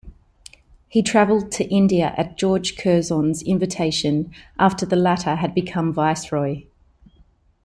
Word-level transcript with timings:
He 0.89 1.03
travelled 1.03 1.51
to 1.51 1.63
India 1.69 2.15
at 2.17 2.35
George 2.35 2.75
Curzon's 2.75 3.43
invitation 3.43 4.31
after 4.57 4.83
the 4.83 4.95
latter 4.95 5.35
had 5.35 5.53
become 5.53 5.93
Viceroy. 5.93 6.63